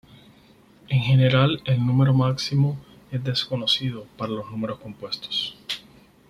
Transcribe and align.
En 0.89 0.99
general 1.03 1.61
el 1.65 1.85
número 1.85 2.11
máximo 2.11 2.75
es 3.11 3.23
desconocido 3.23 4.07
para 4.17 4.31
los 4.33 4.49
números 4.49 4.79
compuestos. 4.79 5.55